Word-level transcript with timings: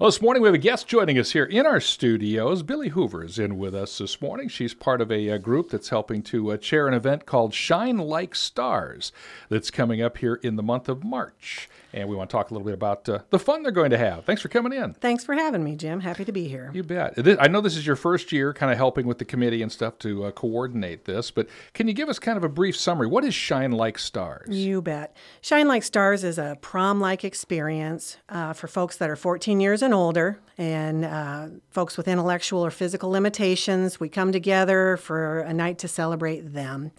Well, 0.00 0.06
this 0.06 0.22
morning 0.22 0.44
we 0.44 0.46
have 0.46 0.54
a 0.54 0.58
guest 0.58 0.86
joining 0.86 1.18
us 1.18 1.32
here 1.32 1.44
in 1.44 1.66
our 1.66 1.80
studios. 1.80 2.62
Billie 2.62 2.90
Hoover 2.90 3.24
is 3.24 3.36
in 3.36 3.58
with 3.58 3.74
us 3.74 3.98
this 3.98 4.22
morning. 4.22 4.46
She's 4.46 4.72
part 4.72 5.00
of 5.00 5.10
a, 5.10 5.26
a 5.26 5.40
group 5.40 5.70
that's 5.70 5.88
helping 5.88 6.22
to 6.22 6.52
uh, 6.52 6.56
chair 6.56 6.86
an 6.86 6.94
event 6.94 7.26
called 7.26 7.52
Shine 7.52 7.98
Like 7.98 8.36
Stars 8.36 9.10
that's 9.48 9.72
coming 9.72 10.00
up 10.00 10.18
here 10.18 10.36
in 10.36 10.54
the 10.54 10.62
month 10.62 10.88
of 10.88 11.02
March. 11.02 11.68
And 11.92 12.08
we 12.08 12.14
want 12.14 12.28
to 12.28 12.36
talk 12.36 12.50
a 12.50 12.54
little 12.54 12.66
bit 12.66 12.74
about 12.74 13.08
uh, 13.08 13.20
the 13.30 13.38
fun 13.38 13.62
they're 13.62 13.72
going 13.72 13.90
to 13.90 13.98
have. 13.98 14.24
Thanks 14.24 14.42
for 14.42 14.48
coming 14.48 14.72
in. 14.72 14.94
Thanks 14.94 15.24
for 15.24 15.34
having 15.34 15.64
me, 15.64 15.74
Jim. 15.74 16.00
Happy 16.00 16.24
to 16.24 16.32
be 16.32 16.46
here. 16.46 16.70
You 16.74 16.82
bet. 16.82 17.18
I 17.40 17.48
know 17.48 17.60
this 17.60 17.76
is 17.76 17.86
your 17.86 17.96
first 17.96 18.30
year 18.30 18.52
kind 18.52 18.70
of 18.70 18.76
helping 18.76 19.06
with 19.06 19.18
the 19.18 19.24
committee 19.24 19.62
and 19.62 19.72
stuff 19.72 19.98
to 20.00 20.24
uh, 20.24 20.30
coordinate 20.32 21.06
this, 21.06 21.30
but 21.30 21.48
can 21.72 21.88
you 21.88 21.94
give 21.94 22.08
us 22.08 22.18
kind 22.18 22.36
of 22.36 22.44
a 22.44 22.48
brief 22.48 22.76
summary? 22.76 23.06
What 23.06 23.24
is 23.24 23.34
Shine 23.34 23.72
Like 23.72 23.98
Stars? 23.98 24.48
You 24.54 24.82
bet. 24.82 25.16
Shine 25.40 25.66
Like 25.66 25.82
Stars 25.82 26.24
is 26.24 26.38
a 26.38 26.58
prom 26.60 27.00
like 27.00 27.24
experience 27.24 28.18
uh, 28.28 28.52
for 28.52 28.68
folks 28.68 28.96
that 28.98 29.08
are 29.08 29.16
14 29.16 29.60
years 29.60 29.82
and 29.82 29.94
older 29.94 30.40
and 30.58 31.04
uh, 31.04 31.46
folks 31.70 31.96
with 31.96 32.08
intellectual 32.08 32.64
or 32.64 32.70
physical 32.70 33.10
limitations. 33.10 33.98
We 33.98 34.08
come 34.08 34.32
together 34.32 34.96
for 34.96 35.40
a 35.40 35.54
night 35.54 35.78
to 35.78 35.88
celebrate 35.88 36.52
them. 36.52 36.92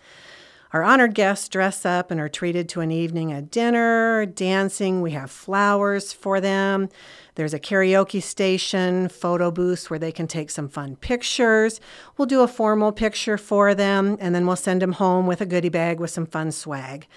Our 0.72 0.84
honored 0.84 1.16
guests 1.16 1.50
dress 1.50 1.84
up 1.84 2.12
and 2.12 2.20
are 2.20 2.30
treated 2.30 2.70
to 2.70 2.82
an 2.82 2.92
evening 2.92 3.34
of 3.34 3.50
dinner, 3.50 4.28
dancing. 4.28 5.02
We 5.02 5.12
have 5.12 5.32
flowers 5.32 6.14
for 6.14 6.40
them. 6.40 6.90
There's 7.34 7.56
a 7.56 7.60
karaoke 7.60 8.22
station, 8.22 9.10
photo 9.10 9.50
booths 9.50 9.90
where 9.90 9.98
they 9.98 10.12
can 10.12 10.28
take 10.28 10.52
some 10.52 10.70
fun 10.70 10.96
pictures. 10.98 11.82
We'll 12.18 12.28
do 12.28 12.42
a 12.42 12.48
formal 12.48 12.92
picture 12.92 13.38
for 13.38 13.74
them, 13.74 14.16
and 14.20 14.36
then 14.36 14.46
we'll 14.46 14.58
send 14.58 14.84
them 14.84 14.92
home 14.92 15.26
with 15.26 15.42
a 15.42 15.48
goodie 15.48 15.70
bag 15.70 16.00
with 16.00 16.12
some 16.12 16.28
fun 16.28 16.52
swag. 16.52 17.08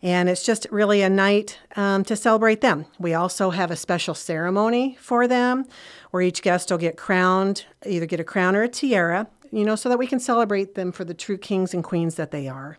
And 0.00 0.30
it's 0.30 0.42
just 0.42 0.66
really 0.70 1.02
a 1.02 1.10
night 1.10 1.58
um, 1.76 2.04
to 2.04 2.16
celebrate 2.16 2.62
them. 2.62 2.86
We 2.98 3.12
also 3.12 3.50
have 3.50 3.70
a 3.70 3.76
special 3.76 4.14
ceremony 4.14 4.96
for 4.98 5.28
them 5.28 5.66
where 6.12 6.22
each 6.22 6.40
guest 6.40 6.70
will 6.70 6.78
get 6.78 6.96
crowned, 6.96 7.66
either 7.84 8.06
get 8.06 8.20
a 8.20 8.24
crown 8.24 8.56
or 8.56 8.62
a 8.62 8.68
tiara, 8.68 9.26
you 9.52 9.64
know, 9.64 9.76
so 9.76 9.88
that 9.88 9.98
we 9.98 10.06
can 10.06 10.18
celebrate 10.18 10.74
them 10.74 10.90
for 10.90 11.04
the 11.04 11.14
true 11.14 11.38
kings 11.38 11.74
and 11.74 11.84
queens 11.84 12.16
that 12.16 12.30
they 12.30 12.48
are. 12.48 12.78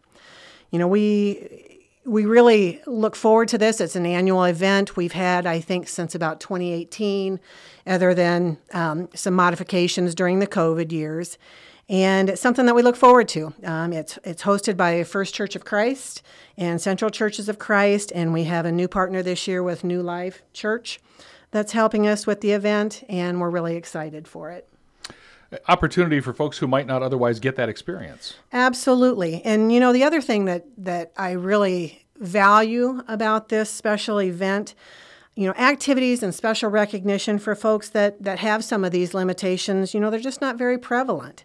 You 0.71 0.79
know, 0.79 0.87
we 0.87 1.73
we 2.05 2.25
really 2.25 2.81
look 2.85 3.15
forward 3.15 3.47
to 3.49 3.57
this. 3.57 3.79
It's 3.79 3.95
an 3.95 4.05
annual 4.05 4.43
event 4.43 4.97
we've 4.97 5.13
had, 5.13 5.45
I 5.45 5.61
think, 5.61 5.87
since 5.87 6.15
about 6.15 6.41
2018, 6.41 7.39
other 7.87 8.13
than 8.13 8.57
um, 8.73 9.07
some 9.15 9.33
modifications 9.35 10.13
during 10.13 10.39
the 10.39 10.47
COVID 10.47 10.91
years. 10.91 11.37
And 11.87 12.29
it's 12.29 12.41
something 12.41 12.65
that 12.65 12.75
we 12.75 12.81
look 12.81 12.95
forward 12.95 13.27
to. 13.29 13.53
Um, 13.63 13.93
it's, 13.93 14.19
it's 14.23 14.43
hosted 14.43 14.75
by 14.75 15.03
First 15.03 15.33
Church 15.33 15.55
of 15.55 15.63
Christ 15.63 16.21
and 16.57 16.81
Central 16.81 17.09
Churches 17.09 17.47
of 17.47 17.59
Christ, 17.59 18.11
and 18.13 18.33
we 18.33 18.45
have 18.45 18.65
a 18.65 18.71
new 18.71 18.87
partner 18.87 19.21
this 19.21 19.47
year 19.47 19.63
with 19.63 19.83
New 19.83 20.01
Life 20.01 20.41
Church 20.53 20.99
that's 21.51 21.71
helping 21.71 22.07
us 22.07 22.25
with 22.25 22.41
the 22.41 22.51
event, 22.51 23.03
and 23.07 23.39
we're 23.39 23.49
really 23.49 23.75
excited 23.75 24.27
for 24.27 24.51
it 24.51 24.67
opportunity 25.67 26.19
for 26.19 26.33
folks 26.33 26.57
who 26.57 26.67
might 26.67 26.87
not 26.87 27.03
otherwise 27.03 27.39
get 27.39 27.55
that 27.55 27.69
experience. 27.69 28.35
Absolutely. 28.51 29.41
And 29.43 29.71
you 29.71 29.79
know, 29.79 29.93
the 29.93 30.03
other 30.03 30.21
thing 30.21 30.45
that 30.45 30.65
that 30.77 31.11
I 31.17 31.31
really 31.31 32.05
value 32.17 33.01
about 33.07 33.49
this 33.49 33.69
special 33.69 34.21
event, 34.21 34.75
you 35.35 35.47
know, 35.47 35.53
activities 35.53 36.23
and 36.23 36.33
special 36.33 36.69
recognition 36.69 37.39
for 37.39 37.55
folks 37.55 37.89
that 37.89 38.21
that 38.23 38.39
have 38.39 38.63
some 38.63 38.83
of 38.83 38.91
these 38.91 39.13
limitations, 39.13 39.93
you 39.93 39.99
know, 39.99 40.09
they're 40.09 40.19
just 40.19 40.41
not 40.41 40.57
very 40.57 40.77
prevalent. 40.77 41.43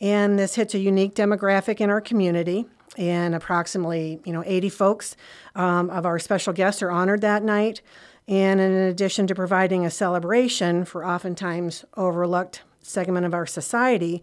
And 0.00 0.38
this 0.38 0.56
hits 0.56 0.74
a 0.74 0.78
unique 0.78 1.14
demographic 1.14 1.80
in 1.80 1.90
our 1.90 2.00
community. 2.00 2.66
And 2.98 3.34
approximately, 3.34 4.20
you 4.24 4.32
know, 4.32 4.42
80 4.46 4.70
folks 4.70 5.16
um, 5.54 5.90
of 5.90 6.06
our 6.06 6.18
special 6.18 6.52
guests 6.52 6.82
are 6.82 6.90
honored 6.90 7.20
that 7.20 7.42
night. 7.42 7.82
And 8.28 8.60
in 8.60 8.72
addition 8.72 9.26
to 9.28 9.34
providing 9.34 9.84
a 9.84 9.90
celebration 9.90 10.84
for 10.84 11.06
oftentimes 11.06 11.84
overlooked 11.96 12.62
segment 12.86 13.26
of 13.26 13.34
our 13.34 13.46
society, 13.46 14.22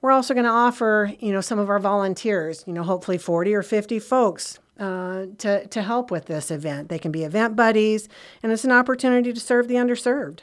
we're 0.00 0.10
also 0.10 0.34
going 0.34 0.44
to 0.44 0.50
offer, 0.50 1.12
you 1.18 1.32
know, 1.32 1.40
some 1.40 1.58
of 1.58 1.70
our 1.70 1.78
volunteers, 1.78 2.64
you 2.66 2.72
know, 2.72 2.82
hopefully 2.82 3.18
40 3.18 3.54
or 3.54 3.62
50 3.62 3.98
folks 3.98 4.58
uh, 4.78 5.26
to, 5.38 5.66
to 5.66 5.82
help 5.82 6.10
with 6.10 6.26
this 6.26 6.50
event. 6.50 6.88
They 6.88 6.98
can 6.98 7.10
be 7.12 7.24
event 7.24 7.56
buddies, 7.56 8.08
and 8.42 8.52
it's 8.52 8.64
an 8.64 8.72
opportunity 8.72 9.32
to 9.32 9.40
serve 9.40 9.68
the 9.68 9.76
underserved. 9.76 10.40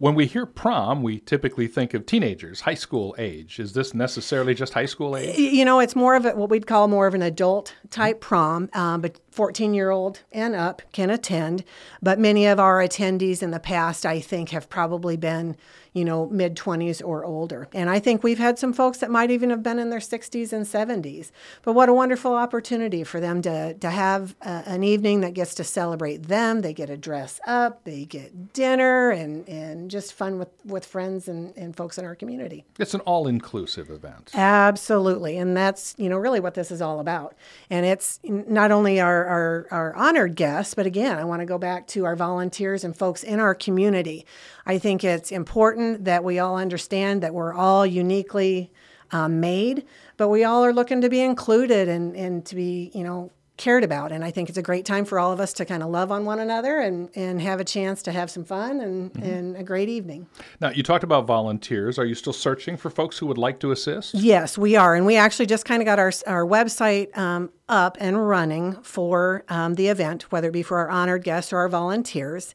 When 0.00 0.14
we 0.14 0.24
hear 0.24 0.46
prom, 0.46 1.02
we 1.02 1.20
typically 1.20 1.66
think 1.66 1.92
of 1.92 2.06
teenagers, 2.06 2.62
high 2.62 2.74
school 2.74 3.14
age. 3.18 3.60
Is 3.60 3.74
this 3.74 3.92
necessarily 3.92 4.54
just 4.54 4.72
high 4.72 4.86
school 4.86 5.14
age? 5.14 5.36
You 5.36 5.62
know, 5.66 5.78
it's 5.78 5.94
more 5.94 6.14
of 6.14 6.24
a, 6.24 6.30
what 6.34 6.48
we'd 6.48 6.66
call 6.66 6.88
more 6.88 7.06
of 7.06 7.12
an 7.12 7.20
adult 7.20 7.74
type 7.90 8.22
prom, 8.22 8.70
um, 8.72 9.02
but 9.02 9.20
14 9.30 9.74
year 9.74 9.90
old 9.90 10.20
and 10.32 10.54
up 10.54 10.82
can 10.92 11.10
attend. 11.10 11.64
But 12.02 12.18
many 12.18 12.46
of 12.46 12.58
our 12.60 12.78
attendees 12.78 13.42
in 13.42 13.50
the 13.50 13.60
past, 13.60 14.04
I 14.04 14.20
think, 14.20 14.50
have 14.50 14.68
probably 14.68 15.16
been 15.16 15.56
you 15.92 16.04
know, 16.04 16.26
mid 16.26 16.56
20s 16.56 17.02
or 17.04 17.24
older. 17.24 17.68
And 17.72 17.90
I 17.90 17.98
think 17.98 18.22
we've 18.22 18.38
had 18.38 18.58
some 18.58 18.72
folks 18.72 18.98
that 18.98 19.10
might 19.10 19.30
even 19.30 19.50
have 19.50 19.62
been 19.62 19.78
in 19.78 19.90
their 19.90 19.98
60s 20.00 20.52
and 20.52 20.64
70s. 20.64 21.30
But 21.62 21.72
what 21.72 21.88
a 21.88 21.94
wonderful 21.94 22.34
opportunity 22.34 23.02
for 23.02 23.18
them 23.18 23.42
to, 23.42 23.74
to 23.74 23.90
have 23.90 24.36
a, 24.42 24.62
an 24.66 24.84
evening 24.84 25.20
that 25.22 25.34
gets 25.34 25.54
to 25.56 25.64
celebrate 25.64 26.24
them. 26.24 26.60
They 26.60 26.72
get 26.72 26.86
to 26.86 26.96
dress 26.96 27.40
up, 27.46 27.84
they 27.84 28.04
get 28.04 28.52
dinner, 28.52 29.10
and, 29.10 29.48
and 29.48 29.90
just 29.90 30.12
fun 30.12 30.38
with, 30.38 30.50
with 30.64 30.86
friends 30.86 31.26
and, 31.26 31.56
and 31.56 31.76
folks 31.76 31.98
in 31.98 32.04
our 32.04 32.14
community. 32.14 32.64
It's 32.78 32.94
an 32.94 33.00
all 33.00 33.26
inclusive 33.26 33.90
event. 33.90 34.30
Absolutely. 34.34 35.38
And 35.38 35.56
that's, 35.56 35.94
you 35.98 36.08
know, 36.08 36.18
really 36.18 36.40
what 36.40 36.54
this 36.54 36.70
is 36.70 36.80
all 36.80 37.00
about. 37.00 37.34
And 37.68 37.84
it's 37.84 38.20
not 38.22 38.70
only 38.70 39.00
our, 39.00 39.19
our, 39.26 39.66
our 39.70 39.94
honored 39.96 40.36
guests, 40.36 40.74
but 40.74 40.86
again, 40.86 41.18
I 41.18 41.24
want 41.24 41.40
to 41.40 41.46
go 41.46 41.58
back 41.58 41.86
to 41.88 42.04
our 42.04 42.16
volunteers 42.16 42.84
and 42.84 42.96
folks 42.96 43.22
in 43.22 43.40
our 43.40 43.54
community. 43.54 44.26
I 44.66 44.78
think 44.78 45.04
it's 45.04 45.32
important 45.32 46.04
that 46.04 46.24
we 46.24 46.38
all 46.38 46.56
understand 46.56 47.22
that 47.22 47.34
we're 47.34 47.54
all 47.54 47.86
uniquely 47.86 48.72
um, 49.12 49.40
made, 49.40 49.86
but 50.16 50.28
we 50.28 50.44
all 50.44 50.64
are 50.64 50.72
looking 50.72 51.00
to 51.00 51.08
be 51.08 51.20
included 51.20 51.88
and, 51.88 52.14
and 52.16 52.44
to 52.46 52.54
be, 52.54 52.90
you 52.94 53.04
know, 53.04 53.30
cared 53.60 53.84
about. 53.84 54.10
And 54.10 54.24
I 54.24 54.30
think 54.30 54.48
it's 54.48 54.58
a 54.58 54.62
great 54.62 54.84
time 54.84 55.04
for 55.04 55.20
all 55.20 55.30
of 55.30 55.38
us 55.38 55.52
to 55.52 55.64
kind 55.64 55.82
of 55.82 55.90
love 55.90 56.10
on 56.10 56.24
one 56.24 56.40
another 56.40 56.78
and, 56.78 57.10
and 57.14 57.40
have 57.42 57.60
a 57.60 57.64
chance 57.64 58.02
to 58.04 58.12
have 58.12 58.30
some 58.30 58.42
fun 58.42 58.80
and, 58.80 59.12
mm-hmm. 59.12 59.22
and 59.22 59.56
a 59.56 59.62
great 59.62 59.88
evening. 59.88 60.26
Now, 60.60 60.70
you 60.70 60.82
talked 60.82 61.04
about 61.04 61.26
volunteers. 61.26 61.98
Are 61.98 62.06
you 62.06 62.14
still 62.14 62.32
searching 62.32 62.76
for 62.76 62.90
folks 62.90 63.18
who 63.18 63.26
would 63.26 63.38
like 63.38 63.60
to 63.60 63.70
assist? 63.70 64.14
Yes, 64.14 64.56
we 64.56 64.76
are. 64.76 64.94
And 64.94 65.04
we 65.04 65.16
actually 65.16 65.46
just 65.46 65.66
kind 65.66 65.82
of 65.82 65.86
got 65.86 65.98
our, 65.98 66.10
our 66.26 66.44
website 66.44 67.16
um, 67.16 67.50
up 67.68 67.98
and 68.00 68.26
running 68.26 68.80
for 68.82 69.44
um, 69.48 69.74
the 69.74 69.88
event, 69.88 70.32
whether 70.32 70.48
it 70.48 70.52
be 70.52 70.62
for 70.62 70.78
our 70.78 70.88
honored 70.88 71.22
guests 71.22 71.52
or 71.52 71.58
our 71.58 71.68
volunteers. 71.68 72.54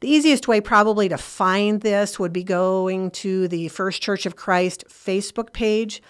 The 0.00 0.08
easiest 0.08 0.48
way, 0.48 0.60
probably, 0.60 1.08
to 1.08 1.16
find 1.16 1.80
this 1.80 2.18
would 2.18 2.32
be 2.32 2.44
going 2.44 3.10
to 3.12 3.48
the 3.48 3.68
First 3.68 4.02
Church 4.02 4.26
of 4.26 4.36
Christ 4.36 4.84
Facebook 4.88 5.52
page. 5.52 6.02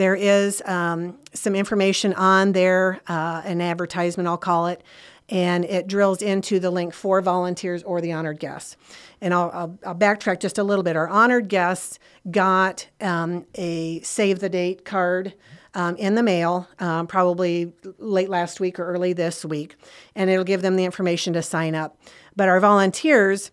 There 0.00 0.14
is 0.14 0.62
um, 0.64 1.18
some 1.34 1.54
information 1.54 2.14
on 2.14 2.52
there, 2.52 3.02
uh, 3.06 3.42
an 3.44 3.60
advertisement, 3.60 4.26
I'll 4.26 4.38
call 4.38 4.68
it, 4.68 4.82
and 5.28 5.62
it 5.66 5.88
drills 5.88 6.22
into 6.22 6.58
the 6.58 6.70
link 6.70 6.94
for 6.94 7.20
volunteers 7.20 7.82
or 7.82 8.00
the 8.00 8.12
honored 8.12 8.40
guests. 8.40 8.78
And 9.20 9.34
I'll, 9.34 9.50
I'll, 9.52 9.78
I'll 9.84 9.94
backtrack 9.94 10.40
just 10.40 10.56
a 10.56 10.64
little 10.64 10.82
bit. 10.82 10.96
Our 10.96 11.06
honored 11.06 11.50
guests 11.50 11.98
got 12.30 12.88
um, 13.02 13.44
a 13.56 14.00
save 14.00 14.38
the 14.38 14.48
date 14.48 14.86
card. 14.86 15.34
Um, 15.74 15.94
in 15.96 16.16
the 16.16 16.22
mail, 16.22 16.66
um, 16.80 17.06
probably 17.06 17.72
late 17.98 18.28
last 18.28 18.58
week 18.58 18.80
or 18.80 18.86
early 18.86 19.12
this 19.12 19.44
week, 19.44 19.76
and 20.16 20.28
it'll 20.28 20.42
give 20.42 20.62
them 20.62 20.74
the 20.74 20.84
information 20.84 21.34
to 21.34 21.42
sign 21.42 21.76
up. 21.76 21.96
But 22.34 22.48
our 22.48 22.58
volunteers 22.58 23.52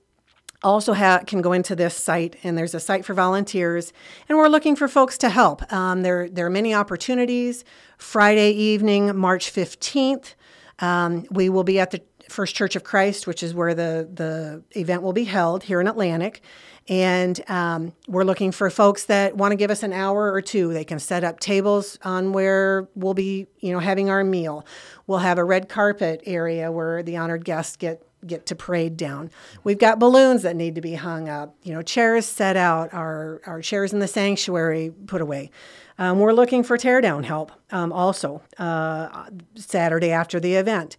also 0.63 0.93
ha- 0.93 1.21
can 1.25 1.41
go 1.41 1.53
into 1.53 1.75
this 1.75 1.95
site, 1.95 2.35
and 2.43 2.57
there's 2.57 2.73
a 2.73 2.79
site 2.79 3.05
for 3.05 3.13
volunteers, 3.13 3.93
and 4.27 4.37
we're 4.37 4.47
looking 4.47 4.75
for 4.75 4.87
folks 4.87 5.17
to 5.19 5.29
help. 5.29 5.71
Um, 5.71 6.01
there, 6.01 6.29
there 6.29 6.45
are 6.45 6.51
many 6.51 6.73
opportunities. 6.73 7.63
Friday 7.97 8.51
evening, 8.51 9.15
March 9.15 9.51
15th, 9.51 10.33
um, 10.79 11.25
we 11.31 11.49
will 11.49 11.63
be 11.63 11.79
at 11.79 11.91
the 11.91 12.01
First 12.29 12.55
Church 12.55 12.75
of 12.75 12.83
Christ, 12.83 13.27
which 13.27 13.41
is 13.41 13.53
where 13.53 13.73
the, 13.73 14.09
the 14.11 14.63
event 14.79 15.01
will 15.01 15.13
be 15.13 15.23
held 15.23 15.63
here 15.63 15.79
in 15.79 15.87
Atlantic. 15.87 16.41
And 16.89 17.39
um, 17.49 17.93
we're 18.07 18.23
looking 18.23 18.51
for 18.51 18.69
folks 18.69 19.05
that 19.05 19.35
want 19.35 19.51
to 19.51 19.55
give 19.57 19.71
us 19.71 19.83
an 19.83 19.91
hour 19.91 20.31
or 20.31 20.41
two. 20.41 20.73
They 20.73 20.85
can 20.85 20.99
set 20.99 21.23
up 21.23 21.39
tables 21.39 21.99
on 22.03 22.31
where 22.31 22.87
we'll 22.95 23.13
be, 23.13 23.47
you 23.59 23.73
know, 23.73 23.79
having 23.79 24.09
our 24.09 24.23
meal. 24.23 24.65
We'll 25.05 25.19
have 25.19 25.37
a 25.37 25.43
red 25.43 25.67
carpet 25.67 26.21
area 26.25 26.71
where 26.71 27.03
the 27.03 27.17
honored 27.17 27.43
guests 27.43 27.75
get 27.75 28.03
get 28.27 28.45
to 28.47 28.55
parade 28.55 28.97
down. 28.97 29.31
We've 29.63 29.77
got 29.77 29.99
balloons 29.99 30.43
that 30.43 30.55
need 30.55 30.75
to 30.75 30.81
be 30.81 30.95
hung 30.95 31.29
up, 31.29 31.55
you 31.63 31.73
know, 31.73 31.81
chairs 31.81 32.25
set 32.25 32.57
out, 32.57 32.93
our, 32.93 33.41
our 33.45 33.61
chairs 33.61 33.93
in 33.93 33.99
the 33.99 34.07
sanctuary 34.07 34.93
put 35.07 35.21
away. 35.21 35.51
Um, 35.97 36.19
we're 36.19 36.33
looking 36.33 36.63
for 36.63 36.77
teardown 36.77 37.25
help 37.25 37.51
um, 37.71 37.91
also 37.91 38.41
uh, 38.57 39.29
Saturday 39.55 40.11
after 40.11 40.39
the 40.39 40.55
event. 40.55 40.97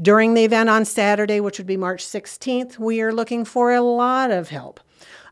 During 0.00 0.34
the 0.34 0.44
event 0.44 0.70
on 0.70 0.84
Saturday, 0.84 1.40
which 1.40 1.58
would 1.58 1.66
be 1.66 1.76
March 1.76 2.04
16th, 2.04 2.78
we 2.78 3.00
are 3.00 3.12
looking 3.12 3.44
for 3.44 3.74
a 3.74 3.82
lot 3.82 4.30
of 4.30 4.48
help. 4.48 4.80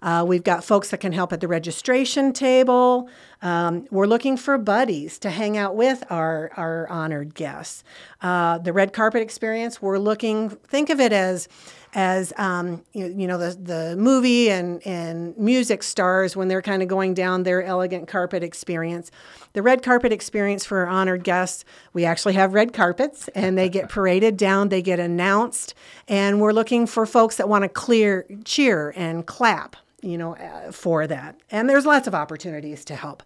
Uh, 0.03 0.25
we've 0.27 0.45
got 0.45 0.65
folks 0.65 0.91
that 0.91 0.99
can 0.99 1.13
help 1.13 1.33
at 1.33 1.41
the 1.41 1.49
registration 1.49 2.33
table. 2.33 3.09
Um, 3.43 3.87
we're 3.91 4.07
looking 4.07 4.37
for 4.37 4.57
buddies 4.59 5.19
to 5.21 5.31
hang 5.31 5.57
out 5.57 5.77
with 5.77 6.05
our, 6.11 6.51
our 6.57 6.89
honored 6.89 7.35
guests. 7.35 7.85
Uh, 8.23 8.59
the 8.59 8.73
red 8.73 8.93
carpet 8.93 9.23
experience, 9.23 9.81
we're 9.83 9.99
looking, 9.99 10.51
think 10.51 10.91
of 10.91 11.01
it 11.01 11.13
as 11.13 11.49
as 11.95 12.33
um, 12.37 12.85
you, 12.93 13.07
you, 13.07 13.27
know 13.27 13.39
the 13.39 13.57
the 13.61 13.97
movie 13.97 14.51
and 14.51 14.87
and 14.87 15.37
music 15.37 15.83
stars 15.83 16.37
when 16.37 16.49
they're 16.49 16.63
kind 16.63 16.83
of 16.83 16.89
going 16.89 17.15
down 17.15 17.43
their 17.43 17.63
elegant 17.63 18.09
carpet 18.09 18.43
experience. 18.43 19.11
The 19.53 19.63
red 19.63 19.83
carpet 19.83 20.13
experience 20.13 20.67
for 20.67 20.81
our 20.81 20.87
honored 20.87 21.25
guests, 21.25 21.65
we 21.93 22.05
actually 22.05 22.35
have 22.35 22.53
red 22.53 22.73
carpets 22.73 23.29
and 23.29 23.57
they 23.57 23.69
get 23.69 23.89
paraded 23.91 24.37
down, 24.37 24.69
they 24.69 24.83
get 24.83 25.01
announced, 25.01 25.75
and 26.09 26.41
we're 26.41 26.53
looking 26.53 26.87
for 26.87 27.07
folks 27.07 27.37
that 27.37 27.49
want 27.49 27.63
to 27.63 27.69
clear 27.69 28.27
cheer 28.45 28.93
and 28.97 29.27
clap, 29.27 29.77
you 30.03 30.19
know, 30.19 30.37
uh, 30.37 30.71
for 30.73 31.07
that. 31.07 31.41
And 31.51 31.69
there's 31.69 31.87
lots 31.87 32.07
of 32.07 32.15
opportunities 32.15 32.85
to 32.87 32.95
help. 32.95 33.23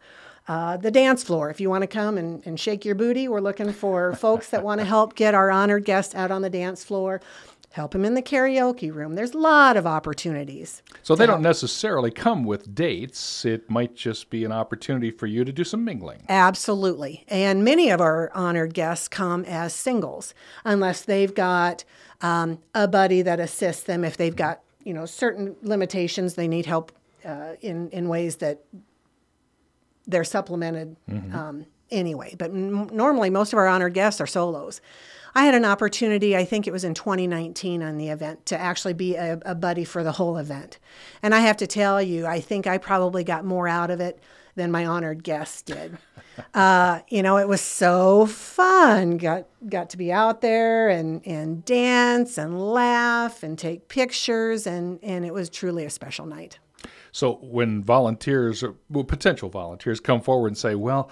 Uh, 0.48 0.76
the 0.76 0.90
dance 0.90 1.22
floor, 1.22 1.48
if 1.50 1.60
you 1.60 1.70
want 1.70 1.82
to 1.82 1.86
come 1.86 2.18
and, 2.18 2.44
and 2.44 2.58
shake 2.58 2.84
your 2.84 2.94
booty, 2.94 3.28
we're 3.28 3.40
looking 3.40 3.72
for 3.72 4.12
folks 4.14 4.50
that 4.50 4.64
want 4.64 4.80
to 4.80 4.84
help 4.84 5.14
get 5.14 5.32
our 5.34 5.48
honored 5.48 5.84
guests 5.84 6.14
out 6.14 6.30
on 6.32 6.42
the 6.42 6.50
dance 6.50 6.82
floor 6.82 7.20
help 7.72 7.94
him 7.94 8.04
in 8.04 8.14
the 8.14 8.22
karaoke 8.22 8.92
room. 8.92 9.14
There's 9.14 9.32
a 9.32 9.38
lot 9.38 9.76
of 9.76 9.86
opportunities. 9.86 10.82
So 11.02 11.14
they 11.14 11.26
don't 11.26 11.42
necessarily 11.42 12.10
come 12.10 12.44
with 12.44 12.74
dates. 12.74 13.44
It 13.44 13.70
might 13.70 13.94
just 13.94 14.28
be 14.28 14.44
an 14.44 14.50
opportunity 14.52 15.10
for 15.10 15.26
you 15.26 15.44
to 15.44 15.52
do 15.52 15.62
some 15.62 15.84
mingling. 15.84 16.22
Absolutely. 16.28 17.24
And 17.28 17.64
many 17.64 17.90
of 17.90 18.00
our 18.00 18.30
honored 18.34 18.74
guests 18.74 19.06
come 19.06 19.44
as 19.44 19.72
singles, 19.72 20.34
unless 20.64 21.02
they've 21.02 21.34
got 21.34 21.84
um, 22.20 22.58
a 22.74 22.88
buddy 22.88 23.22
that 23.22 23.38
assists 23.38 23.84
them 23.84 24.04
if 24.04 24.16
they've 24.16 24.36
got 24.36 24.60
you 24.84 24.94
know 24.94 25.06
certain 25.06 25.56
limitations 25.62 26.34
they 26.34 26.48
need 26.48 26.66
help 26.66 26.92
uh, 27.24 27.52
in 27.60 27.90
in 27.90 28.08
ways 28.08 28.36
that 28.36 28.64
they're 30.06 30.24
supplemented 30.24 30.96
mm-hmm. 31.08 31.34
um, 31.34 31.66
anyway. 31.90 32.34
But 32.36 32.50
m- 32.50 32.88
normally, 32.92 33.30
most 33.30 33.52
of 33.52 33.58
our 33.58 33.68
honored 33.68 33.94
guests 33.94 34.20
are 34.20 34.26
solos. 34.26 34.80
I 35.34 35.44
had 35.44 35.54
an 35.54 35.64
opportunity, 35.64 36.36
I 36.36 36.44
think 36.44 36.66
it 36.66 36.72
was 36.72 36.84
in 36.84 36.94
2019 36.94 37.82
on 37.82 37.98
the 37.98 38.08
event, 38.08 38.46
to 38.46 38.58
actually 38.58 38.94
be 38.94 39.14
a, 39.14 39.38
a 39.44 39.54
buddy 39.54 39.84
for 39.84 40.02
the 40.02 40.12
whole 40.12 40.36
event. 40.36 40.78
And 41.22 41.34
I 41.34 41.40
have 41.40 41.56
to 41.58 41.66
tell 41.66 42.02
you, 42.02 42.26
I 42.26 42.40
think 42.40 42.66
I 42.66 42.78
probably 42.78 43.24
got 43.24 43.44
more 43.44 43.68
out 43.68 43.90
of 43.90 44.00
it 44.00 44.20
than 44.56 44.70
my 44.70 44.86
honored 44.86 45.22
guests 45.24 45.62
did. 45.62 45.98
Uh, 46.54 47.00
you 47.08 47.22
know, 47.22 47.36
it 47.36 47.48
was 47.48 47.60
so 47.60 48.24
fun. 48.24 49.18
Got 49.18 49.46
got 49.68 49.90
to 49.90 49.98
be 49.98 50.10
out 50.10 50.40
there 50.40 50.88
and 50.88 51.20
and 51.26 51.62
dance 51.66 52.38
and 52.38 52.58
laugh 52.58 53.42
and 53.42 53.58
take 53.58 53.88
pictures, 53.88 54.66
and 54.66 55.00
and 55.02 55.26
it 55.26 55.34
was 55.34 55.50
truly 55.50 55.84
a 55.84 55.90
special 55.90 56.24
night. 56.24 56.58
So 57.12 57.34
when 57.42 57.82
volunteers, 57.82 58.62
or 58.62 58.76
well, 58.88 59.04
potential 59.04 59.50
volunteers, 59.50 60.00
come 60.00 60.22
forward 60.22 60.48
and 60.48 60.56
say, 60.56 60.74
"Well," 60.74 61.10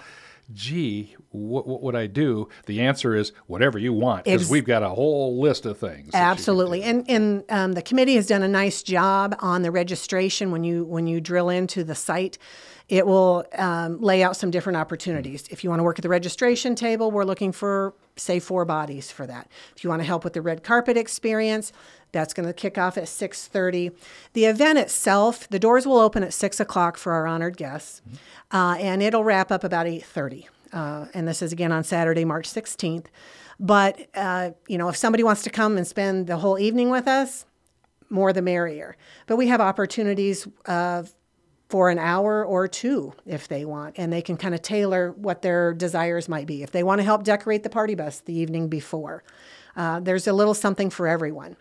gee, 0.53 1.15
what, 1.31 1.67
what 1.67 1.81
would 1.81 1.95
I 1.95 2.07
do? 2.07 2.49
The 2.65 2.81
answer 2.81 3.15
is 3.15 3.31
whatever 3.47 3.77
you 3.77 3.93
want, 3.93 4.25
because 4.25 4.43
Ex- 4.43 4.51
we've 4.51 4.65
got 4.65 4.83
a 4.83 4.89
whole 4.89 5.39
list 5.39 5.65
of 5.65 5.77
things. 5.77 6.11
Absolutely, 6.13 6.83
and 6.83 7.09
and 7.09 7.43
um, 7.49 7.73
the 7.73 7.81
committee 7.81 8.15
has 8.15 8.27
done 8.27 8.43
a 8.43 8.47
nice 8.47 8.81
job 8.83 9.35
on 9.39 9.61
the 9.61 9.71
registration. 9.71 10.51
When 10.51 10.63
you 10.63 10.85
when 10.85 11.07
you 11.07 11.21
drill 11.21 11.49
into 11.49 11.83
the 11.83 11.95
site, 11.95 12.37
it 12.89 13.05
will 13.05 13.45
um, 13.55 14.01
lay 14.01 14.23
out 14.23 14.35
some 14.35 14.51
different 14.51 14.77
opportunities. 14.77 15.47
If 15.49 15.63
you 15.63 15.69
want 15.69 15.79
to 15.79 15.83
work 15.83 15.99
at 15.99 16.03
the 16.03 16.09
registration 16.09 16.75
table, 16.75 17.11
we're 17.11 17.23
looking 17.23 17.51
for 17.51 17.93
say 18.15 18.39
four 18.39 18.65
bodies 18.65 19.11
for 19.11 19.25
that. 19.27 19.47
If 19.77 19.83
you 19.83 19.89
want 19.89 20.01
to 20.01 20.05
help 20.05 20.23
with 20.23 20.33
the 20.33 20.41
red 20.41 20.63
carpet 20.63 20.97
experience, 20.97 21.71
that's 22.11 22.33
going 22.33 22.47
to 22.47 22.53
kick 22.53 22.77
off 22.77 22.97
at 22.97 23.03
6.30 23.05 23.91
the 24.33 24.45
event 24.45 24.79
itself 24.79 25.47
the 25.49 25.59
doors 25.59 25.85
will 25.85 25.99
open 25.99 26.23
at 26.23 26.33
6 26.33 26.59
o'clock 26.59 26.97
for 26.97 27.13
our 27.13 27.27
honored 27.27 27.57
guests 27.57 28.01
mm-hmm. 28.01 28.55
uh, 28.55 28.75
and 28.75 29.01
it'll 29.03 29.23
wrap 29.23 29.51
up 29.51 29.63
about 29.63 29.85
8.30 29.85 30.47
uh, 30.73 31.05
and 31.13 31.27
this 31.27 31.41
is 31.41 31.51
again 31.51 31.71
on 31.71 31.83
saturday 31.83 32.25
march 32.25 32.49
16th 32.49 33.05
but 33.59 34.07
uh, 34.15 34.51
you 34.67 34.77
know 34.77 34.89
if 34.89 34.95
somebody 34.95 35.23
wants 35.23 35.43
to 35.43 35.49
come 35.49 35.77
and 35.77 35.85
spend 35.85 36.27
the 36.27 36.37
whole 36.37 36.57
evening 36.57 36.89
with 36.89 37.07
us 37.07 37.45
more 38.09 38.33
the 38.33 38.41
merrier 38.41 38.97
but 39.27 39.35
we 39.35 39.47
have 39.47 39.61
opportunities 39.61 40.47
uh, 40.65 41.03
for 41.69 41.89
an 41.89 41.99
hour 41.99 42.43
or 42.43 42.67
two 42.67 43.13
if 43.25 43.47
they 43.47 43.63
want 43.63 43.95
and 43.97 44.11
they 44.11 44.21
can 44.21 44.35
kind 44.35 44.55
of 44.55 44.61
tailor 44.61 45.11
what 45.11 45.41
their 45.41 45.73
desires 45.73 46.27
might 46.27 46.47
be 46.47 46.63
if 46.63 46.71
they 46.71 46.83
want 46.83 46.99
to 46.99 47.05
help 47.05 47.23
decorate 47.23 47.63
the 47.63 47.69
party 47.69 47.95
bus 47.95 48.19
the 48.21 48.33
evening 48.33 48.67
before 48.67 49.23
uh, 49.75 49.99
there's 49.99 50.27
a 50.27 50.33
little 50.33 50.53
something 50.53 50.89
for 50.89 51.07
everyone 51.07 51.55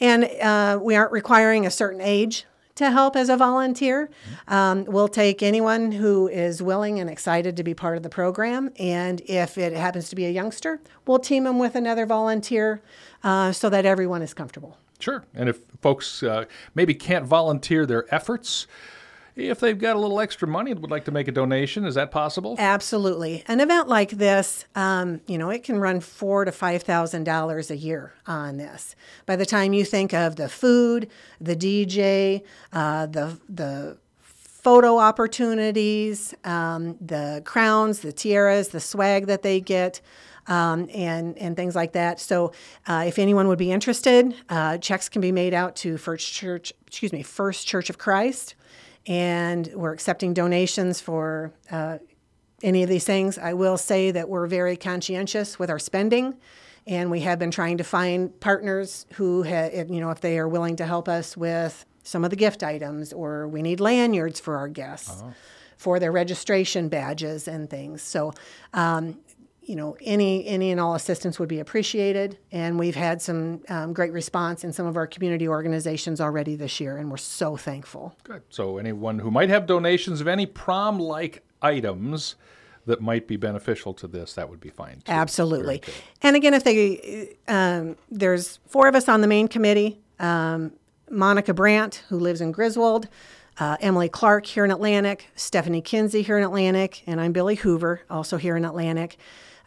and 0.00 0.24
uh, 0.42 0.78
we 0.80 0.94
aren't 0.94 1.12
requiring 1.12 1.66
a 1.66 1.70
certain 1.70 2.00
age 2.00 2.44
to 2.74 2.90
help 2.90 3.14
as 3.16 3.28
a 3.28 3.36
volunteer. 3.36 4.10
Um, 4.48 4.84
we'll 4.84 5.08
take 5.08 5.42
anyone 5.42 5.92
who 5.92 6.28
is 6.28 6.60
willing 6.62 6.98
and 6.98 7.08
excited 7.08 7.56
to 7.56 7.62
be 7.62 7.74
part 7.74 7.96
of 7.96 8.02
the 8.02 8.08
program. 8.08 8.70
And 8.78 9.20
if 9.26 9.56
it 9.58 9.72
happens 9.74 10.08
to 10.08 10.16
be 10.16 10.26
a 10.26 10.30
youngster, 10.30 10.80
we'll 11.06 11.20
team 11.20 11.44
them 11.44 11.58
with 11.58 11.76
another 11.76 12.06
volunteer 12.06 12.82
uh, 13.22 13.52
so 13.52 13.70
that 13.70 13.86
everyone 13.86 14.22
is 14.22 14.34
comfortable. 14.34 14.76
Sure. 14.98 15.24
And 15.34 15.48
if 15.48 15.58
folks 15.82 16.22
uh, 16.22 16.46
maybe 16.74 16.94
can't 16.94 17.26
volunteer 17.26 17.86
their 17.86 18.12
efforts, 18.12 18.66
if 19.36 19.60
they've 19.60 19.78
got 19.78 19.96
a 19.96 19.98
little 19.98 20.20
extra 20.20 20.46
money 20.46 20.70
and 20.70 20.80
would 20.80 20.90
like 20.90 21.04
to 21.06 21.10
make 21.10 21.26
a 21.26 21.32
donation, 21.32 21.84
is 21.84 21.96
that 21.96 22.10
possible? 22.10 22.54
Absolutely. 22.58 23.42
An 23.48 23.60
event 23.60 23.88
like 23.88 24.10
this, 24.10 24.64
um, 24.74 25.20
you 25.26 25.38
know, 25.38 25.50
it 25.50 25.64
can 25.64 25.78
run 25.78 26.00
four 26.00 26.44
to 26.44 26.52
five 26.52 26.82
thousand 26.82 27.24
dollars 27.24 27.70
a 27.70 27.76
year 27.76 28.14
on 28.26 28.56
this. 28.56 28.94
By 29.26 29.36
the 29.36 29.46
time 29.46 29.72
you 29.72 29.84
think 29.84 30.14
of 30.14 30.36
the 30.36 30.48
food, 30.48 31.08
the 31.40 31.56
DJ, 31.56 32.42
uh, 32.72 33.06
the 33.06 33.38
the 33.48 33.98
photo 34.64 34.98
opportunities, 34.98 36.34
um, 36.44 36.96
the 37.00 37.42
crowns, 37.44 38.00
the 38.00 38.12
tiaras, 38.12 38.68
the 38.68 38.80
swag 38.80 39.26
that 39.26 39.42
they 39.42 39.60
get. 39.60 40.00
Um, 40.46 40.90
and 40.92 41.38
and 41.38 41.56
things 41.56 41.74
like 41.74 41.92
that. 41.94 42.20
So, 42.20 42.52
uh, 42.86 43.04
if 43.06 43.18
anyone 43.18 43.48
would 43.48 43.56
be 43.58 43.72
interested, 43.72 44.34
uh, 44.50 44.76
checks 44.76 45.08
can 45.08 45.22
be 45.22 45.32
made 45.32 45.54
out 45.54 45.74
to 45.76 45.96
First 45.96 46.30
Church, 46.30 46.74
excuse 46.86 47.14
me, 47.14 47.22
First 47.22 47.66
Church 47.66 47.88
of 47.88 47.96
Christ, 47.96 48.54
and 49.06 49.70
we're 49.74 49.92
accepting 49.92 50.34
donations 50.34 51.00
for 51.00 51.52
uh, 51.70 51.98
any 52.62 52.82
of 52.82 52.88
these 52.88 53.04
things. 53.04 53.38
I 53.38 53.52
will 53.52 53.76
say 53.76 54.10
that 54.10 54.28
we're 54.28 54.46
very 54.46 54.76
conscientious 54.76 55.58
with 55.58 55.70
our 55.70 55.78
spending, 55.78 56.36
and 56.86 57.10
we 57.10 57.20
have 57.20 57.38
been 57.38 57.50
trying 57.50 57.78
to 57.78 57.84
find 57.84 58.38
partners 58.40 59.06
who, 59.14 59.42
ha- 59.42 59.70
you 59.88 60.00
know, 60.00 60.10
if 60.10 60.20
they 60.20 60.38
are 60.38 60.48
willing 60.48 60.76
to 60.76 60.86
help 60.86 61.08
us 61.08 61.36
with 61.36 61.84
some 62.02 62.24
of 62.24 62.30
the 62.30 62.36
gift 62.36 62.62
items, 62.62 63.12
or 63.12 63.48
we 63.48 63.62
need 63.62 63.80
lanyards 63.80 64.40
for 64.40 64.56
our 64.56 64.68
guests. 64.68 65.22
Uh-huh. 65.22 65.30
For 65.76 65.98
their 65.98 66.12
registration 66.12 66.88
badges 66.88 67.46
and 67.46 67.68
things. 67.68 68.00
So, 68.00 68.32
um, 68.72 69.18
you 69.66 69.76
know, 69.76 69.96
any 70.00 70.46
any 70.46 70.70
and 70.70 70.80
all 70.80 70.94
assistance 70.94 71.38
would 71.38 71.48
be 71.48 71.60
appreciated. 71.60 72.38
And 72.52 72.78
we've 72.78 72.94
had 72.94 73.20
some 73.22 73.62
um, 73.68 73.92
great 73.92 74.12
response 74.12 74.64
in 74.64 74.72
some 74.72 74.86
of 74.86 74.96
our 74.96 75.06
community 75.06 75.48
organizations 75.48 76.20
already 76.20 76.56
this 76.56 76.80
year, 76.80 76.96
and 76.96 77.10
we're 77.10 77.16
so 77.16 77.56
thankful. 77.56 78.16
Good. 78.24 78.42
So 78.48 78.78
anyone 78.78 79.18
who 79.18 79.30
might 79.30 79.48
have 79.48 79.66
donations 79.66 80.20
of 80.20 80.28
any 80.28 80.46
prom-like 80.46 81.42
items 81.62 82.36
that 82.86 83.00
might 83.00 83.26
be 83.26 83.36
beneficial 83.36 83.94
to 83.94 84.06
this, 84.06 84.34
that 84.34 84.48
would 84.50 84.60
be 84.60 84.68
fine. 84.68 85.00
Too. 85.04 85.12
Absolutely. 85.12 85.82
And 86.20 86.36
again, 86.36 86.52
if 86.52 86.64
they, 86.64 87.36
um, 87.48 87.96
there's 88.10 88.58
four 88.66 88.88
of 88.88 88.94
us 88.94 89.08
on 89.08 89.22
the 89.22 89.26
main 89.26 89.48
committee. 89.48 90.00
Um, 90.20 90.72
Monica 91.10 91.54
Brandt, 91.54 92.02
who 92.08 92.18
lives 92.18 92.40
in 92.40 92.52
Griswold. 92.52 93.08
Uh, 93.58 93.76
Emily 93.80 94.08
Clark 94.08 94.46
here 94.46 94.64
in 94.64 94.72
Atlantic, 94.72 95.30
Stephanie 95.36 95.80
Kinsey 95.80 96.22
here 96.22 96.36
in 96.36 96.42
Atlantic, 96.42 97.04
and 97.06 97.20
I'm 97.20 97.32
Billie 97.32 97.54
Hoover, 97.54 98.00
also 98.10 98.36
here 98.36 98.56
in 98.56 98.64
Atlantic. 98.64 99.16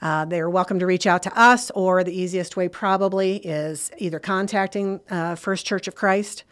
Uh, 0.01 0.25
they're 0.25 0.49
welcome 0.49 0.79
to 0.79 0.85
reach 0.85 1.07
out 1.07 1.23
to 1.23 1.39
us, 1.39 1.71
or 1.71 2.03
the 2.03 2.11
easiest 2.11 2.57
way 2.57 2.67
probably 2.67 3.37
is 3.37 3.89
either 3.97 4.19
contacting 4.19 4.99
uh, 5.09 5.35
First 5.35 5.65
Church 5.65 5.87
of 5.87 5.95
Christ 5.95 6.43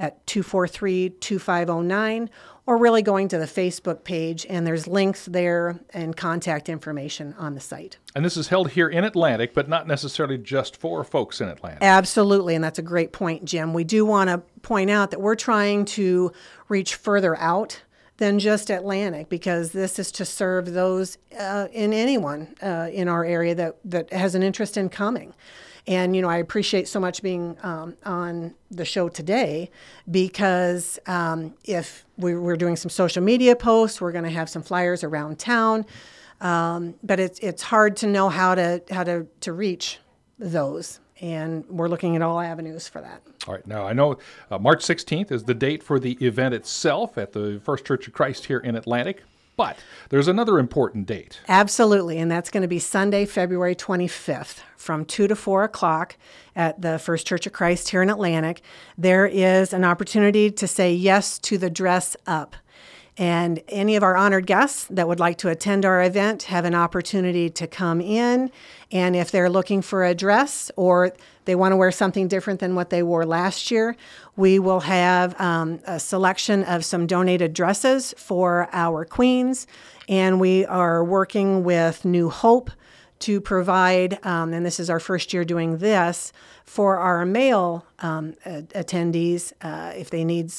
at 0.00 0.26
243 0.26 1.10
2509 1.10 2.30
or 2.70 2.76
really 2.76 3.02
going 3.02 3.26
to 3.26 3.36
the 3.36 3.46
Facebook 3.46 4.04
page, 4.04 4.46
and 4.48 4.64
there's 4.64 4.86
links 4.86 5.26
there 5.26 5.80
and 5.92 6.16
contact 6.16 6.68
information 6.68 7.34
on 7.36 7.54
the 7.54 7.60
site. 7.60 7.98
And 8.14 8.24
this 8.24 8.36
is 8.36 8.46
held 8.46 8.70
here 8.70 8.88
in 8.88 9.02
Atlantic, 9.02 9.54
but 9.54 9.68
not 9.68 9.88
necessarily 9.88 10.38
just 10.38 10.76
for 10.76 11.02
folks 11.02 11.40
in 11.40 11.48
Atlantic. 11.48 11.82
Absolutely, 11.82 12.54
and 12.54 12.62
that's 12.62 12.78
a 12.78 12.82
great 12.82 13.12
point, 13.12 13.44
Jim. 13.44 13.74
We 13.74 13.82
do 13.82 14.04
want 14.04 14.30
to 14.30 14.42
point 14.62 14.90
out 14.90 15.10
that 15.10 15.20
we're 15.20 15.34
trying 15.34 15.84
to 15.84 16.32
reach 16.68 16.94
further 16.94 17.36
out 17.38 17.82
than 18.20 18.38
just 18.38 18.68
Atlantic 18.68 19.28
because 19.28 19.72
this 19.72 19.98
is 19.98 20.12
to 20.12 20.24
serve 20.24 20.72
those 20.72 21.16
uh, 21.38 21.68
in 21.72 21.92
anyone 21.92 22.54
uh, 22.62 22.88
in 22.92 23.08
our 23.08 23.24
area 23.24 23.54
that, 23.54 23.76
that 23.84 24.12
has 24.12 24.34
an 24.34 24.42
interest 24.42 24.76
in 24.76 24.88
coming. 24.90 25.34
And, 25.86 26.14
you 26.14 26.20
know, 26.20 26.28
I 26.28 26.36
appreciate 26.36 26.86
so 26.86 27.00
much 27.00 27.22
being 27.22 27.56
um, 27.62 27.96
on 28.04 28.54
the 28.70 28.84
show 28.84 29.08
today 29.08 29.70
because 30.10 30.98
um, 31.06 31.54
if 31.64 32.04
we, 32.18 32.34
are 32.34 32.56
doing 32.56 32.76
some 32.76 32.90
social 32.90 33.22
media 33.22 33.56
posts, 33.56 34.00
we're 34.02 34.12
going 34.12 34.24
to 34.24 34.30
have 34.30 34.50
some 34.50 34.62
flyers 34.62 35.02
around 35.02 35.38
town. 35.38 35.86
Um, 36.42 36.94
but 37.02 37.20
it's, 37.20 37.38
it's 37.40 37.62
hard 37.62 37.96
to 37.98 38.06
know 38.06 38.28
how 38.28 38.54
to, 38.54 38.82
how 38.90 39.04
to, 39.04 39.26
to 39.40 39.52
reach 39.54 39.98
those 40.38 41.00
and 41.20 41.64
we're 41.68 41.88
looking 41.88 42.16
at 42.16 42.22
all 42.22 42.40
avenues 42.40 42.88
for 42.88 43.00
that. 43.00 43.22
All 43.46 43.54
right. 43.54 43.66
Now, 43.66 43.86
I 43.86 43.92
know 43.92 44.18
uh, 44.50 44.58
March 44.58 44.82
16th 44.82 45.30
is 45.30 45.44
the 45.44 45.54
date 45.54 45.82
for 45.82 45.98
the 45.98 46.12
event 46.20 46.54
itself 46.54 47.18
at 47.18 47.32
the 47.32 47.60
First 47.64 47.84
Church 47.84 48.06
of 48.06 48.12
Christ 48.12 48.46
here 48.46 48.58
in 48.58 48.76
Atlantic. 48.76 49.22
But 49.56 49.76
there's 50.08 50.28
another 50.28 50.58
important 50.58 51.06
date. 51.06 51.40
Absolutely, 51.46 52.16
and 52.18 52.30
that's 52.30 52.48
going 52.48 52.62
to 52.62 52.68
be 52.68 52.78
Sunday, 52.78 53.26
February 53.26 53.74
25th 53.74 54.60
from 54.78 55.04
2 55.04 55.28
to 55.28 55.36
4 55.36 55.64
o'clock 55.64 56.16
at 56.56 56.80
the 56.80 56.98
First 56.98 57.26
Church 57.26 57.46
of 57.46 57.52
Christ 57.52 57.90
here 57.90 58.00
in 58.00 58.08
Atlantic. 58.08 58.62
There 58.96 59.26
is 59.26 59.74
an 59.74 59.84
opportunity 59.84 60.50
to 60.50 60.66
say 60.66 60.94
yes 60.94 61.38
to 61.40 61.58
the 61.58 61.68
dress 61.68 62.16
up. 62.26 62.56
And 63.20 63.62
any 63.68 63.96
of 63.96 64.02
our 64.02 64.16
honored 64.16 64.46
guests 64.46 64.86
that 64.88 65.06
would 65.06 65.20
like 65.20 65.36
to 65.38 65.50
attend 65.50 65.84
our 65.84 66.02
event 66.02 66.44
have 66.44 66.64
an 66.64 66.74
opportunity 66.74 67.50
to 67.50 67.66
come 67.66 68.00
in. 68.00 68.50
And 68.90 69.14
if 69.14 69.30
they're 69.30 69.50
looking 69.50 69.82
for 69.82 70.06
a 70.06 70.14
dress 70.14 70.70
or 70.74 71.12
they 71.44 71.54
want 71.54 71.72
to 71.72 71.76
wear 71.76 71.92
something 71.92 72.28
different 72.28 72.60
than 72.60 72.74
what 72.74 72.88
they 72.88 73.02
wore 73.02 73.26
last 73.26 73.70
year, 73.70 73.94
we 74.36 74.58
will 74.58 74.80
have 74.80 75.38
um, 75.38 75.80
a 75.86 76.00
selection 76.00 76.64
of 76.64 76.82
some 76.82 77.06
donated 77.06 77.52
dresses 77.52 78.14
for 78.16 78.70
our 78.72 79.04
queens. 79.04 79.66
And 80.08 80.40
we 80.40 80.64
are 80.64 81.04
working 81.04 81.62
with 81.62 82.06
New 82.06 82.30
Hope 82.30 82.70
to 83.18 83.38
provide, 83.38 84.18
um, 84.24 84.54
and 84.54 84.64
this 84.64 84.80
is 84.80 84.88
our 84.88 84.98
first 84.98 85.34
year 85.34 85.44
doing 85.44 85.76
this, 85.76 86.32
for 86.64 86.96
our 86.96 87.26
male 87.26 87.84
um, 87.98 88.32
attendees, 88.46 89.52
uh, 89.60 89.92
if 89.94 90.08
they 90.08 90.24
need 90.24 90.50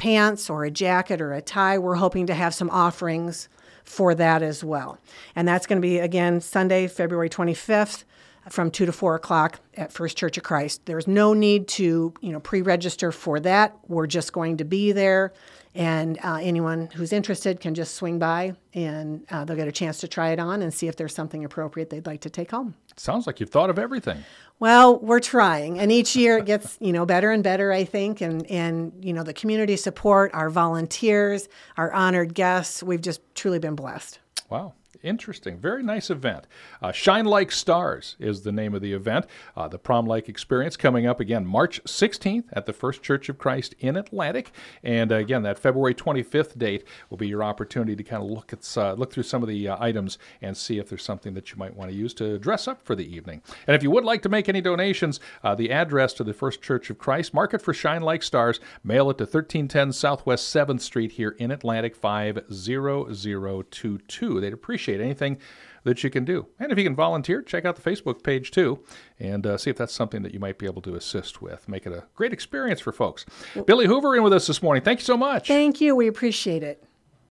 pants 0.00 0.48
or 0.48 0.64
a 0.64 0.70
jacket 0.70 1.20
or 1.20 1.34
a 1.34 1.42
tie, 1.42 1.76
we're 1.76 1.96
hoping 1.96 2.26
to 2.26 2.34
have 2.34 2.54
some 2.54 2.70
offerings 2.70 3.48
for 3.84 4.14
that 4.14 4.42
as 4.42 4.64
well. 4.64 4.98
And 5.36 5.46
that's 5.46 5.66
going 5.66 5.80
to 5.80 5.86
be 5.86 5.98
again 5.98 6.40
Sunday, 6.40 6.88
February 6.88 7.28
25th 7.28 8.04
from 8.48 8.70
2 8.70 8.86
to 8.86 8.92
4 8.92 9.16
o'clock 9.16 9.60
at 9.74 9.92
First 9.92 10.16
Church 10.16 10.36
of 10.36 10.42
Christ. 10.42 10.86
There's 10.86 11.06
no 11.06 11.34
need 11.34 11.68
to, 11.68 12.14
you 12.20 12.32
know, 12.32 12.40
pre-register 12.40 13.12
for 13.12 13.38
that. 13.40 13.76
We're 13.88 14.06
just 14.06 14.32
going 14.32 14.56
to 14.58 14.64
be 14.64 14.92
there, 14.92 15.32
and 15.74 16.18
uh, 16.24 16.38
anyone 16.40 16.88
who's 16.94 17.12
interested 17.12 17.60
can 17.60 17.74
just 17.74 17.94
swing 17.94 18.18
by, 18.18 18.54
and 18.74 19.24
uh, 19.30 19.44
they'll 19.44 19.56
get 19.56 19.68
a 19.68 19.72
chance 19.72 19.98
to 19.98 20.08
try 20.08 20.30
it 20.30 20.40
on 20.40 20.62
and 20.62 20.72
see 20.72 20.88
if 20.88 20.96
there's 20.96 21.14
something 21.14 21.44
appropriate 21.44 21.90
they'd 21.90 22.06
like 22.06 22.22
to 22.22 22.30
take 22.30 22.50
home. 22.50 22.74
Sounds 22.96 23.26
like 23.26 23.40
you've 23.40 23.50
thought 23.50 23.70
of 23.70 23.78
everything. 23.78 24.24
Well, 24.58 24.98
we're 24.98 25.20
trying, 25.20 25.78
and 25.78 25.92
each 25.92 26.16
year 26.16 26.38
it 26.38 26.44
gets 26.46 26.76
you 26.80 26.92
know 26.92 27.06
better 27.06 27.30
and 27.30 27.42
better. 27.42 27.72
I 27.72 27.84
think, 27.84 28.20
and 28.20 28.46
and 28.50 28.92
you 29.00 29.12
know 29.12 29.22
the 29.22 29.32
community 29.32 29.76
support, 29.76 30.32
our 30.34 30.50
volunteers, 30.50 31.48
our 31.76 31.92
honored 31.92 32.34
guests. 32.34 32.82
We've 32.82 33.00
just 33.00 33.20
truly 33.34 33.58
been 33.58 33.74
blessed. 33.74 34.18
Wow. 34.50 34.74
Interesting. 35.02 35.56
Very 35.56 35.82
nice 35.82 36.10
event. 36.10 36.46
Uh, 36.82 36.92
Shine 36.92 37.24
Like 37.24 37.52
Stars 37.52 38.16
is 38.18 38.42
the 38.42 38.50
name 38.50 38.74
of 38.74 38.82
the 38.82 38.92
event. 38.92 39.26
Uh, 39.56 39.68
the 39.68 39.78
prom 39.78 40.04
like 40.04 40.28
experience 40.28 40.76
coming 40.76 41.06
up 41.06 41.20
again 41.20 41.46
March 41.46 41.82
16th 41.84 42.44
at 42.52 42.66
the 42.66 42.72
First 42.72 43.00
Church 43.00 43.28
of 43.28 43.38
Christ 43.38 43.76
in 43.78 43.96
Atlantic. 43.96 44.50
And 44.82 45.12
uh, 45.12 45.16
again, 45.16 45.44
that 45.44 45.60
February 45.60 45.94
25th 45.94 46.58
date 46.58 46.84
will 47.08 47.16
be 47.16 47.28
your 47.28 47.42
opportunity 47.42 47.96
to 47.96 48.02
kind 48.02 48.22
of 48.22 48.28
look 48.28 48.52
at 48.52 48.76
uh, 48.76 48.92
look 48.94 49.12
through 49.12 49.22
some 49.22 49.42
of 49.42 49.48
the 49.48 49.68
uh, 49.68 49.76
items 49.80 50.18
and 50.42 50.56
see 50.56 50.78
if 50.78 50.88
there's 50.88 51.04
something 51.04 51.34
that 51.34 51.52
you 51.52 51.56
might 51.56 51.76
want 51.76 51.90
to 51.90 51.96
use 51.96 52.12
to 52.14 52.36
dress 52.38 52.66
up 52.66 52.84
for 52.84 52.96
the 52.96 53.14
evening. 53.14 53.42
And 53.66 53.76
if 53.76 53.82
you 53.82 53.90
would 53.92 54.04
like 54.04 54.22
to 54.22 54.28
make 54.28 54.48
any 54.48 54.60
donations, 54.60 55.20
uh, 55.44 55.54
the 55.54 55.70
address 55.70 56.12
to 56.14 56.24
the 56.24 56.34
First 56.34 56.62
Church 56.62 56.90
of 56.90 56.98
Christ, 56.98 57.32
mark 57.32 57.54
it 57.54 57.62
for 57.62 57.72
Shine 57.72 58.02
Like 58.02 58.24
Stars, 58.24 58.58
mail 58.84 59.08
it 59.08 59.18
to 59.18 59.24
1310 59.24 59.92
Southwest 59.92 60.52
7th 60.54 60.80
Street 60.80 61.12
here 61.12 61.36
in 61.38 61.52
Atlantic 61.52 61.96
50022. 61.96 64.40
They'd 64.40 64.52
appreciate 64.52 64.79
appreciate 64.80 65.04
anything 65.04 65.38
that 65.84 66.02
you 66.04 66.10
can 66.10 66.24
do. 66.24 66.46
And 66.58 66.72
if 66.72 66.78
you 66.78 66.84
can 66.84 66.94
volunteer, 66.94 67.42
check 67.42 67.64
out 67.64 67.76
the 67.76 67.82
Facebook 67.82 68.22
page 68.22 68.50
too 68.50 68.80
and 69.18 69.46
uh, 69.46 69.58
see 69.58 69.70
if 69.70 69.76
that's 69.76 69.94
something 69.94 70.22
that 70.22 70.32
you 70.32 70.40
might 70.40 70.58
be 70.58 70.66
able 70.66 70.82
to 70.82 70.94
assist 70.94 71.40
with. 71.42 71.68
Make 71.68 71.86
it 71.86 71.92
a 71.92 72.04
great 72.14 72.32
experience 72.32 72.80
for 72.80 72.92
folks. 72.92 73.24
Well, 73.54 73.64
Billie 73.64 73.86
Hoover 73.86 74.16
in 74.16 74.22
with 74.22 74.32
us 74.32 74.46
this 74.46 74.62
morning. 74.62 74.82
Thank 74.82 75.00
you 75.00 75.04
so 75.04 75.16
much. 75.16 75.48
Thank 75.48 75.80
you. 75.80 75.96
We 75.96 76.06
appreciate 76.06 76.62
it. 76.62 76.84